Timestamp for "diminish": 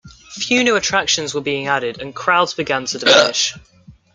2.97-3.53